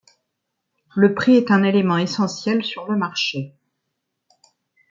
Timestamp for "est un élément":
1.35-1.99